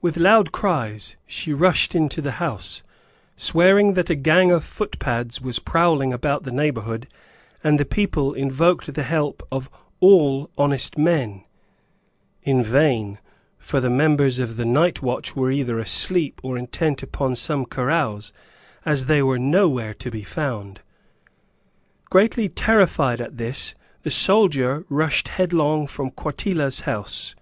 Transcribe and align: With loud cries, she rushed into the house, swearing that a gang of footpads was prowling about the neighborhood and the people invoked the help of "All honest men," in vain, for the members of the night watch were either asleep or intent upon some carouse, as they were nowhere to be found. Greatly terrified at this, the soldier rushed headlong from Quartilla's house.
With 0.00 0.16
loud 0.16 0.52
cries, 0.52 1.16
she 1.26 1.52
rushed 1.52 1.96
into 1.96 2.22
the 2.22 2.30
house, 2.38 2.84
swearing 3.36 3.94
that 3.94 4.08
a 4.08 4.14
gang 4.14 4.52
of 4.52 4.62
footpads 4.62 5.40
was 5.40 5.58
prowling 5.58 6.12
about 6.12 6.44
the 6.44 6.52
neighborhood 6.52 7.08
and 7.64 7.76
the 7.76 7.84
people 7.84 8.32
invoked 8.32 8.94
the 8.94 9.02
help 9.02 9.44
of 9.50 9.68
"All 9.98 10.50
honest 10.56 10.96
men," 10.96 11.42
in 12.44 12.62
vain, 12.62 13.18
for 13.58 13.80
the 13.80 13.90
members 13.90 14.38
of 14.38 14.56
the 14.56 14.64
night 14.64 15.02
watch 15.02 15.34
were 15.34 15.50
either 15.50 15.80
asleep 15.80 16.38
or 16.44 16.56
intent 16.56 17.02
upon 17.02 17.34
some 17.34 17.64
carouse, 17.66 18.32
as 18.84 19.06
they 19.06 19.20
were 19.20 19.36
nowhere 19.36 19.94
to 19.94 20.12
be 20.12 20.22
found. 20.22 20.78
Greatly 22.08 22.48
terrified 22.48 23.20
at 23.20 23.36
this, 23.36 23.74
the 24.04 24.12
soldier 24.12 24.86
rushed 24.88 25.26
headlong 25.26 25.88
from 25.88 26.12
Quartilla's 26.12 26.82
house. 26.86 27.34